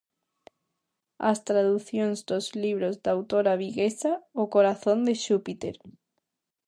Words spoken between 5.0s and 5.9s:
de Xúpiter".